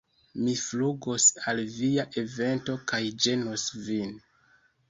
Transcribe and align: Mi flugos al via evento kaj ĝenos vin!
Mi 0.45 0.53
flugos 0.59 1.27
al 1.51 1.61
via 1.75 2.07
evento 2.23 2.79
kaj 2.93 3.03
ĝenos 3.27 3.71
vin! 3.91 4.19